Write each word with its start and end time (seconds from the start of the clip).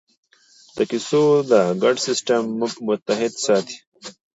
د 0.75 0.77
کیسو 0.89 1.23
دا 1.49 1.61
ګډ 1.83 1.95
سېسټم 2.07 2.43
موږ 2.59 2.73
متحد 2.87 3.33
ساتي. 3.45 3.77